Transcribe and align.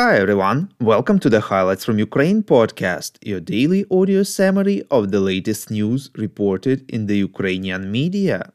Hi 0.00 0.16
everyone, 0.16 0.72
welcome 0.80 1.18
to 1.18 1.28
the 1.28 1.40
Highlights 1.40 1.84
from 1.84 1.98
Ukraine 1.98 2.44
podcast, 2.44 3.18
your 3.20 3.40
daily 3.40 3.84
audio 3.90 4.22
summary 4.22 4.84
of 4.92 5.10
the 5.10 5.18
latest 5.18 5.72
news 5.72 6.08
reported 6.14 6.88
in 6.88 7.06
the 7.06 7.16
Ukrainian 7.16 7.90
media. 7.90 8.52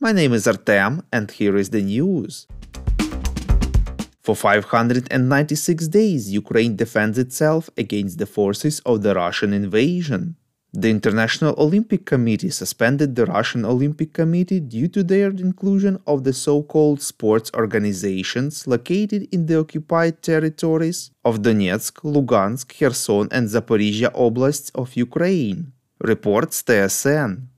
My 0.00 0.10
name 0.10 0.32
is 0.32 0.48
Artem, 0.48 1.04
and 1.12 1.30
here 1.30 1.56
is 1.56 1.70
the 1.70 1.80
news. 1.80 2.48
For 4.20 4.34
596 4.34 5.86
days, 5.86 6.32
Ukraine 6.32 6.74
defends 6.74 7.18
itself 7.18 7.70
against 7.76 8.18
the 8.18 8.26
forces 8.26 8.80
of 8.80 9.02
the 9.02 9.14
Russian 9.14 9.52
invasion. 9.52 10.34
The 10.72 10.88
International 10.88 11.56
Olympic 11.58 12.06
Committee 12.06 12.50
suspended 12.50 13.16
the 13.16 13.26
Russian 13.26 13.64
Olympic 13.64 14.12
Committee 14.12 14.60
due 14.60 14.86
to 14.86 15.02
their 15.02 15.30
inclusion 15.30 15.98
of 16.06 16.22
the 16.22 16.32
so 16.32 16.62
called 16.62 17.02
sports 17.02 17.50
organizations 17.54 18.68
located 18.68 19.26
in 19.32 19.46
the 19.46 19.58
occupied 19.58 20.22
territories 20.22 21.10
of 21.24 21.42
Donetsk, 21.42 21.94
Lugansk, 22.04 22.68
Kherson, 22.78 23.26
and 23.32 23.48
Zaporizhia 23.48 24.12
oblasts 24.14 24.70
of 24.76 24.94
Ukraine, 24.94 25.72
reports 26.04 26.62
TSN. 26.62 27.48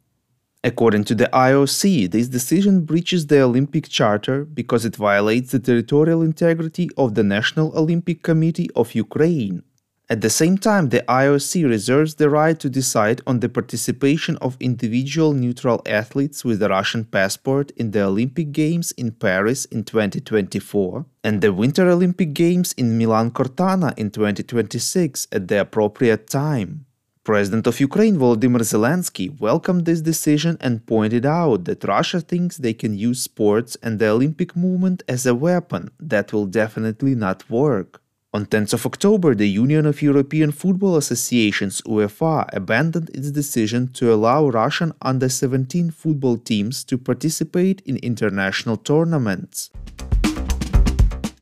According 0.64 1.05
to 1.05 1.14
the 1.14 1.28
IOC, 1.34 2.10
this 2.10 2.28
decision 2.28 2.86
breaches 2.86 3.27
the 3.27 3.42
Olympic 3.42 3.91
Charter 3.91 4.47
because 4.47 4.86
it 4.86 4.97
violates 4.97 5.52
the 5.52 5.58
territorial 5.58 6.22
integrity 6.22 6.88
of 6.97 7.14
the 7.14 7.24
National 7.24 7.77
Olympic 7.77 8.22
Committee 8.22 8.70
of 8.74 8.94
Ukraine 8.94 9.64
at 10.12 10.20
the 10.20 10.28
same 10.28 10.58
time, 10.58 10.90
the 10.90 11.02
IOC 11.08 11.66
reserves 11.66 12.16
the 12.16 12.28
right 12.28 12.60
to 12.60 12.68
decide 12.68 13.22
on 13.26 13.40
the 13.40 13.48
participation 13.48 14.36
of 14.42 14.58
individual 14.60 15.32
neutral 15.32 15.80
athletes 15.86 16.44
with 16.44 16.62
a 16.62 16.68
Russian 16.68 17.06
passport 17.06 17.70
in 17.78 17.92
the 17.92 18.02
Olympic 18.02 18.52
Games 18.52 18.92
in 18.92 19.12
Paris 19.12 19.64
in 19.64 19.84
2024 19.84 21.06
and 21.24 21.41
the 21.41 21.50
Winter 21.50 21.88
Olympic 21.88 22.34
Games 22.34 22.74
in 22.74 22.98
Milan 22.98 23.30
Cortina 23.30 23.94
in 23.96 24.10
2026 24.10 25.28
at 25.32 25.48
the 25.48 25.62
appropriate 25.62 26.28
time. 26.28 26.84
President 27.24 27.66
of 27.66 27.80
Ukraine 27.80 28.19
Volodymyr 28.19 28.60
Zelensky 28.60 29.41
welcomed 29.41 29.86
this 29.86 30.02
decision 30.02 30.58
and 30.60 30.84
pointed 30.84 31.24
out 31.24 31.64
that 31.64 31.84
Russia 31.84 32.20
thinks 32.20 32.58
they 32.58 32.74
can 32.74 32.92
use 32.92 33.22
sports 33.22 33.78
and 33.82 33.98
the 33.98 34.08
Olympic 34.08 34.54
movement 34.54 35.02
as 35.08 35.24
a 35.24 35.34
weapon 35.34 35.91
that 35.98 36.34
will 36.34 36.44
definitely 36.44 37.14
not 37.14 37.48
work. 37.48 38.02
On 38.34 38.47
10th 38.47 38.72
of 38.72 38.86
October, 38.86 39.34
the 39.34 39.47
Union 39.47 39.84
of 39.84 40.00
European 40.00 40.52
Football 40.52 40.97
Associations 40.97 41.83
UEFA 41.83 42.48
abandoned 42.55 43.11
its 43.11 43.30
decision 43.30 43.88
to 43.88 44.11
allow 44.11 44.48
Russian 44.48 44.94
under-17 45.02 45.92
football 45.92 46.38
teams 46.38 46.83
to 46.84 46.97
participate 46.97 47.83
in 47.84 47.98
international 47.98 48.78
tournaments. 48.78 49.69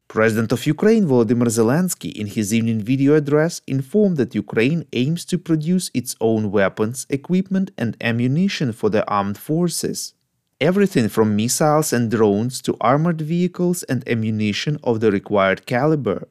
President 0.08 0.50
of 0.50 0.66
Ukraine 0.66 1.06
Volodymyr 1.06 1.46
Zelensky 1.46 2.10
in 2.12 2.26
his 2.26 2.52
evening 2.52 2.80
video 2.80 3.14
address 3.14 3.62
informed 3.68 4.16
that 4.16 4.34
Ukraine 4.34 4.84
aims 4.92 5.24
to 5.26 5.38
produce 5.38 5.92
its 5.94 6.16
own 6.20 6.50
weapons, 6.50 7.06
equipment 7.08 7.70
and 7.78 7.96
ammunition 8.00 8.72
for 8.72 8.90
the 8.90 9.08
armed 9.08 9.38
forces. 9.38 10.14
Everything 10.60 11.08
from 11.08 11.36
missiles 11.36 11.92
and 11.92 12.10
drones 12.10 12.60
to 12.62 12.76
armored 12.80 13.20
vehicles 13.20 13.84
and 13.84 14.02
ammunition 14.08 14.76
of 14.82 14.98
the 14.98 15.12
required 15.12 15.66
caliber. 15.66 16.26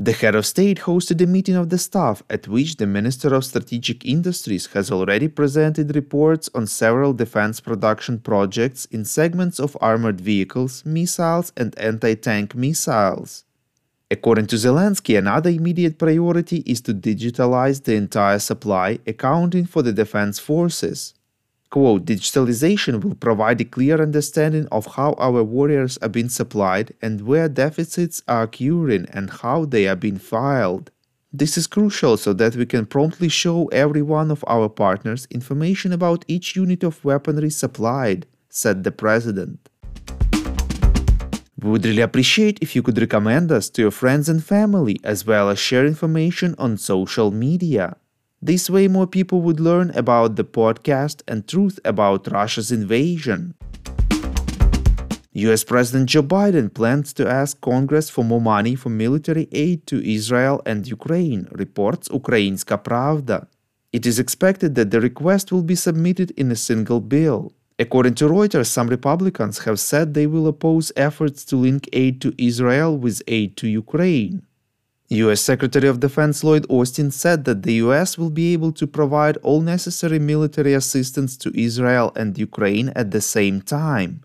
The 0.00 0.12
head 0.12 0.36
of 0.36 0.46
state 0.46 0.78
hosted 0.82 1.20
a 1.20 1.26
meeting 1.26 1.56
of 1.56 1.70
the 1.70 1.78
staff 1.78 2.22
at 2.30 2.46
which 2.46 2.76
the 2.76 2.86
Minister 2.86 3.34
of 3.34 3.44
Strategic 3.44 4.04
Industries 4.04 4.66
has 4.66 4.92
already 4.92 5.26
presented 5.26 5.96
reports 5.96 6.48
on 6.54 6.68
several 6.68 7.12
defense 7.12 7.58
production 7.58 8.20
projects 8.20 8.84
in 8.92 9.04
segments 9.04 9.58
of 9.58 9.76
armored 9.80 10.20
vehicles, 10.20 10.84
missiles, 10.86 11.52
and 11.56 11.76
anti 11.80 12.14
tank 12.14 12.54
missiles. 12.54 13.42
According 14.08 14.46
to 14.46 14.56
Zelensky, 14.56 15.18
another 15.18 15.50
immediate 15.50 15.98
priority 15.98 16.58
is 16.58 16.80
to 16.82 16.94
digitalize 16.94 17.82
the 17.82 17.96
entire 17.96 18.38
supply, 18.38 19.00
accounting 19.04 19.66
for 19.66 19.82
the 19.82 19.92
defense 19.92 20.38
forces. 20.38 21.12
Quote, 21.70 22.06
digitalization 22.06 23.04
will 23.04 23.14
provide 23.14 23.60
a 23.60 23.64
clear 23.64 24.00
understanding 24.00 24.66
of 24.72 24.86
how 24.96 25.12
our 25.18 25.44
warriors 25.44 25.98
are 25.98 26.08
being 26.08 26.30
supplied 26.30 26.94
and 27.02 27.26
where 27.26 27.46
deficits 27.46 28.22
are 28.26 28.44
occurring 28.44 29.06
and 29.12 29.28
how 29.28 29.66
they 29.66 29.86
are 29.86 29.96
being 29.96 30.16
filed. 30.16 30.90
This 31.30 31.58
is 31.58 31.66
crucial 31.66 32.16
so 32.16 32.32
that 32.32 32.56
we 32.56 32.64
can 32.64 32.86
promptly 32.86 33.28
show 33.28 33.66
every 33.66 34.00
one 34.00 34.30
of 34.30 34.42
our 34.48 34.70
partners 34.70 35.28
information 35.30 35.92
about 35.92 36.24
each 36.26 36.56
unit 36.56 36.82
of 36.82 37.04
weaponry 37.04 37.50
supplied, 37.50 38.26
said 38.48 38.82
the 38.82 38.92
president. 38.92 39.68
We 41.60 41.70
would 41.70 41.84
really 41.84 42.00
appreciate 42.00 42.60
if 42.62 42.74
you 42.74 42.82
could 42.82 42.98
recommend 42.98 43.52
us 43.52 43.68
to 43.70 43.82
your 43.82 43.90
friends 43.90 44.30
and 44.30 44.42
family 44.42 44.98
as 45.04 45.26
well 45.26 45.50
as 45.50 45.58
share 45.58 45.84
information 45.84 46.54
on 46.56 46.78
social 46.78 47.30
media. 47.30 47.96
This 48.40 48.70
way, 48.70 48.86
more 48.86 49.08
people 49.08 49.40
would 49.42 49.58
learn 49.58 49.90
about 49.96 50.36
the 50.36 50.44
podcast 50.44 51.22
and 51.26 51.46
truth 51.48 51.80
about 51.84 52.30
Russia's 52.30 52.70
invasion. 52.70 53.54
US 55.32 55.64
President 55.64 56.08
Joe 56.08 56.22
Biden 56.22 56.72
plans 56.72 57.12
to 57.14 57.28
ask 57.28 57.60
Congress 57.60 58.08
for 58.10 58.24
more 58.24 58.40
money 58.40 58.76
for 58.76 58.90
military 58.90 59.48
aid 59.50 59.86
to 59.88 60.08
Israel 60.08 60.62
and 60.64 60.86
Ukraine, 60.86 61.48
reports 61.50 62.08
Ukrainska 62.08 62.82
Pravda. 62.82 63.48
It 63.92 64.06
is 64.06 64.20
expected 64.20 64.76
that 64.76 64.92
the 64.92 65.00
request 65.00 65.50
will 65.50 65.62
be 65.62 65.74
submitted 65.74 66.30
in 66.32 66.50
a 66.52 66.56
single 66.56 67.00
bill. 67.00 67.52
According 67.80 68.14
to 68.16 68.28
Reuters, 68.28 68.66
some 68.66 68.88
Republicans 68.88 69.60
have 69.60 69.80
said 69.80 70.14
they 70.14 70.26
will 70.26 70.46
oppose 70.46 70.92
efforts 70.96 71.44
to 71.46 71.56
link 71.56 71.88
aid 71.92 72.20
to 72.20 72.34
Israel 72.38 72.96
with 72.96 73.22
aid 73.28 73.56
to 73.58 73.68
Ukraine. 73.68 74.42
US 75.10 75.40
Secretary 75.40 75.88
of 75.88 76.00
Defense 76.00 76.44
Lloyd 76.44 76.66
Austin 76.68 77.10
said 77.10 77.46
that 77.46 77.62
the 77.62 77.74
US 77.84 78.18
will 78.18 78.28
be 78.28 78.52
able 78.52 78.72
to 78.72 78.86
provide 78.86 79.38
all 79.38 79.62
necessary 79.62 80.18
military 80.18 80.74
assistance 80.74 81.34
to 81.38 81.58
Israel 81.58 82.12
and 82.14 82.36
Ukraine 82.36 82.90
at 82.90 83.10
the 83.10 83.22
same 83.22 83.62
time. 83.62 84.20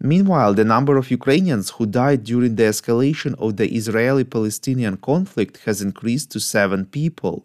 Meanwhile, 0.00 0.54
the 0.54 0.64
number 0.64 0.96
of 0.96 1.10
Ukrainians 1.10 1.70
who 1.70 1.84
died 1.84 2.24
during 2.24 2.56
the 2.56 2.62
escalation 2.62 3.34
of 3.38 3.58
the 3.58 3.68
Israeli 3.68 4.24
Palestinian 4.24 4.96
conflict 4.96 5.58
has 5.66 5.82
increased 5.82 6.30
to 6.32 6.40
seven 6.40 6.86
people. 6.86 7.44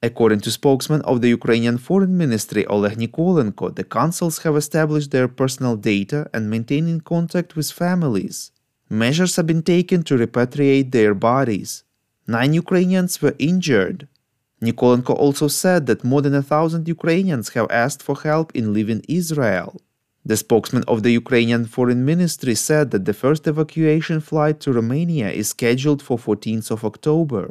According 0.00 0.42
to 0.42 0.52
spokesman 0.52 1.02
of 1.02 1.22
the 1.22 1.28
Ukrainian 1.28 1.76
Foreign 1.76 2.16
Ministry 2.16 2.64
Oleg 2.66 2.98
Nikolenko, 2.98 3.74
the 3.74 3.84
consuls 3.84 4.38
have 4.44 4.56
established 4.56 5.10
their 5.10 5.26
personal 5.26 5.74
data 5.74 6.30
and 6.32 6.48
maintaining 6.48 7.00
contact 7.00 7.56
with 7.56 7.70
families. 7.70 8.52
Measures 8.88 9.34
have 9.36 9.48
been 9.48 9.62
taken 9.62 10.04
to 10.04 10.16
repatriate 10.16 10.92
their 10.92 11.14
bodies. 11.14 11.82
Nine 12.38 12.54
Ukrainians 12.54 13.20
were 13.20 13.36
injured. 13.38 14.08
Nikolenko 14.62 15.14
also 15.24 15.48
said 15.48 15.84
that 15.84 16.08
more 16.10 16.22
than 16.22 16.34
a 16.34 16.48
thousand 16.52 16.88
Ukrainians 16.96 17.50
have 17.56 17.70
asked 17.84 18.02
for 18.02 18.16
help 18.30 18.46
in 18.58 18.72
leaving 18.72 19.02
Israel. 19.20 19.70
The 20.24 20.38
spokesman 20.44 20.84
of 20.92 21.02
the 21.02 21.12
Ukrainian 21.22 21.64
Foreign 21.74 22.02
Ministry 22.12 22.54
said 22.68 22.86
that 22.92 23.04
the 23.04 23.18
first 23.22 23.42
evacuation 23.46 24.18
flight 24.30 24.56
to 24.60 24.72
Romania 24.80 25.28
is 25.40 25.48
scheduled 25.56 26.00
for 26.06 26.16
14th 26.16 26.70
of 26.70 26.86
October. 26.90 27.44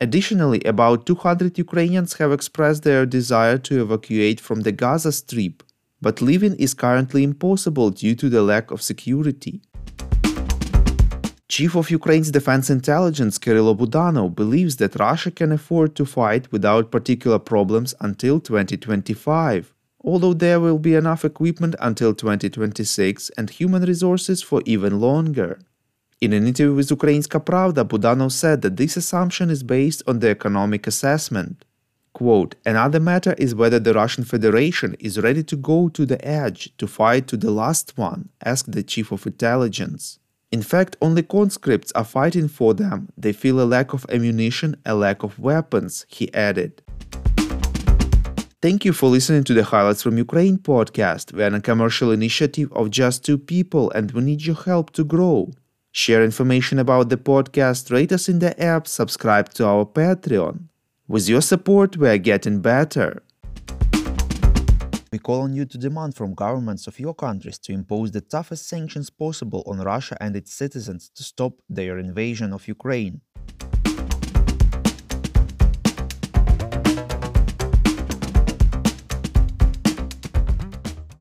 Additionally, 0.00 0.60
about 0.74 1.04
200 1.04 1.58
Ukrainians 1.66 2.12
have 2.20 2.30
expressed 2.30 2.84
their 2.84 3.04
desire 3.06 3.58
to 3.66 3.82
evacuate 3.82 4.38
from 4.46 4.58
the 4.60 4.76
Gaza 4.82 5.10
Strip, 5.10 5.64
but 6.00 6.22
leaving 6.28 6.54
is 6.64 6.80
currently 6.84 7.24
impossible 7.24 7.90
due 7.90 8.14
to 8.14 8.28
the 8.28 8.44
lack 8.52 8.70
of 8.70 8.82
security. 8.90 9.54
Chief 11.48 11.74
of 11.74 11.90
Ukraine's 11.90 12.30
Defense 12.30 12.68
Intelligence 12.68 13.38
Kyrylo 13.38 13.74
Budanov 13.74 14.34
believes 14.36 14.76
that 14.76 14.98
Russia 15.00 15.30
can 15.30 15.50
afford 15.50 15.96
to 15.96 16.04
fight 16.04 16.52
without 16.52 16.90
particular 16.90 17.38
problems 17.38 17.94
until 18.00 18.38
2025, 18.38 19.72
although 20.04 20.34
there 20.34 20.60
will 20.60 20.78
be 20.78 20.94
enough 20.94 21.24
equipment 21.24 21.74
until 21.80 22.12
2026 22.12 23.30
and 23.38 23.48
human 23.48 23.82
resources 23.84 24.42
for 24.42 24.60
even 24.66 25.00
longer. 25.00 25.58
In 26.20 26.34
an 26.34 26.46
interview 26.46 26.74
with 26.74 26.90
Ukrainska 26.90 27.42
Pravda, 27.42 27.82
Budanov 27.82 28.32
said 28.32 28.60
that 28.60 28.76
this 28.76 28.98
assumption 28.98 29.48
is 29.48 29.62
based 29.62 30.02
on 30.06 30.18
the 30.18 30.28
economic 30.28 30.86
assessment. 30.86 31.64
Quote, 32.12 32.56
Another 32.66 33.00
matter 33.00 33.32
is 33.38 33.54
whether 33.54 33.78
the 33.78 33.94
Russian 33.94 34.24
Federation 34.24 34.96
is 35.00 35.18
ready 35.18 35.42
to 35.44 35.56
go 35.56 35.88
to 35.88 36.04
the 36.04 36.22
edge 36.22 36.76
to 36.76 36.86
fight 36.86 37.26
to 37.28 37.38
the 37.38 37.50
last 37.50 37.96
one, 37.96 38.28
asked 38.44 38.72
the 38.72 38.82
chief 38.82 39.10
of 39.12 39.26
intelligence. 39.26 40.18
In 40.50 40.62
fact, 40.62 40.96
only 41.02 41.22
conscripts 41.22 41.92
are 41.92 42.04
fighting 42.04 42.48
for 42.48 42.72
them. 42.72 43.10
They 43.18 43.34
feel 43.34 43.60
a 43.60 43.66
lack 43.66 43.92
of 43.92 44.06
ammunition, 44.08 44.76
a 44.86 44.94
lack 44.94 45.22
of 45.22 45.38
weapons, 45.38 46.06
he 46.08 46.32
added. 46.32 46.80
Thank 48.62 48.84
you 48.84 48.94
for 48.94 49.08
listening 49.10 49.44
to 49.44 49.54
the 49.54 49.62
Highlights 49.62 50.02
from 50.02 50.16
Ukraine 50.16 50.56
podcast. 50.56 51.32
We 51.32 51.44
are 51.44 51.54
a 51.54 51.60
commercial 51.60 52.10
initiative 52.10 52.72
of 52.72 52.90
just 52.90 53.24
two 53.24 53.36
people 53.38 53.90
and 53.90 54.10
we 54.12 54.22
need 54.22 54.46
your 54.46 54.56
help 54.56 54.90
to 54.92 55.04
grow. 55.04 55.52
Share 55.92 56.24
information 56.24 56.78
about 56.78 57.10
the 57.10 57.18
podcast, 57.18 57.92
rate 57.92 58.10
us 58.10 58.28
in 58.28 58.38
the 58.38 58.58
app, 58.60 58.88
subscribe 58.88 59.50
to 59.54 59.66
our 59.66 59.84
Patreon. 59.84 60.68
With 61.06 61.28
your 61.28 61.42
support, 61.42 61.98
we 61.98 62.08
are 62.08 62.18
getting 62.18 62.60
better. 62.60 63.22
We 65.18 65.22
call 65.22 65.40
on 65.40 65.52
you 65.52 65.64
to 65.64 65.76
demand 65.78 66.14
from 66.14 66.32
governments 66.32 66.86
of 66.86 67.00
your 67.00 67.12
countries 67.12 67.58
to 67.64 67.72
impose 67.72 68.12
the 68.12 68.20
toughest 68.20 68.68
sanctions 68.68 69.10
possible 69.10 69.64
on 69.66 69.80
Russia 69.80 70.16
and 70.20 70.36
its 70.36 70.54
citizens 70.54 71.10
to 71.16 71.24
stop 71.24 71.54
their 71.68 71.98
invasion 71.98 72.52
of 72.52 72.68
Ukraine. 72.68 73.22